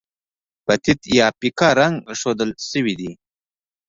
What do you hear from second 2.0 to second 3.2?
ښودل شوي دي.